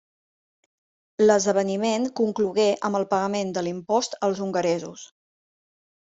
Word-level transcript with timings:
L'esdeveniment 1.25 2.07
conclogué 2.19 2.65
amb 2.89 2.99
el 2.99 3.05
pagament 3.11 3.51
de 3.57 3.63
l'impost 3.67 4.17
als 4.29 4.41
hongaresos. 4.47 5.05